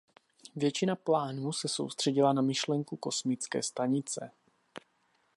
[0.55, 4.31] Většina plánů se soustředila na myšlenku kosmické stanice.